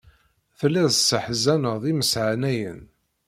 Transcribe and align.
Telliḍ 0.59 0.87
tesseḥzaneḍ 0.91 1.83
imeshanayen. 1.91 2.79